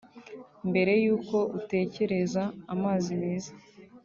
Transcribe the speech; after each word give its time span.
Mbere 0.69 0.91
y’uko 1.03 1.37
utekereza 1.59 2.43
amazi 2.73 3.09
meza 3.21 3.51